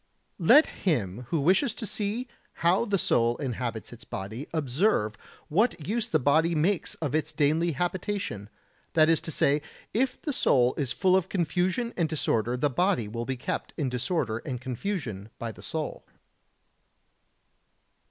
Let 0.39 0.65
him 0.65 1.27
who 1.29 1.39
wishes 1.41 1.75
to 1.75 1.85
see 1.85 2.27
how 2.65 2.85
the 2.85 2.97
soul 2.97 3.37
inhabits 3.37 3.93
its 3.93 4.03
body 4.03 4.47
observe 4.51 5.13
what 5.47 5.85
use 5.87 6.09
the 6.09 6.17
body 6.17 6.55
makes 6.55 6.95
of 6.95 7.13
its 7.13 7.31
daily 7.31 7.73
habitation; 7.73 8.49
that 8.93 9.09
is 9.09 9.21
to 9.21 9.29
say, 9.31 9.61
if 9.93 10.19
the 10.19 10.33
soul 10.33 10.73
is 10.73 10.91
full 10.91 11.15
of 11.15 11.29
confusion 11.29 11.93
and 11.95 12.09
disorder 12.09 12.57
the 12.57 12.67
body 12.67 13.07
will 13.07 13.25
be 13.25 13.37
kept 13.37 13.75
in 13.77 13.89
disorder 13.89 14.39
and 14.39 14.59
confusion 14.59 15.29
by 15.37 15.51
the 15.51 15.61
soul. 15.61 16.03